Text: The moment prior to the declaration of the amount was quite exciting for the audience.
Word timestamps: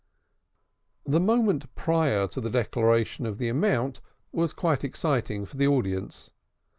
The 1.05 1.19
moment 1.19 1.75
prior 1.75 2.27
to 2.29 2.41
the 2.41 2.49
declaration 2.49 3.27
of 3.27 3.37
the 3.37 3.49
amount 3.49 4.01
was 4.31 4.51
quite 4.51 4.83
exciting 4.83 5.45
for 5.45 5.57
the 5.57 5.67
audience. 5.67 6.31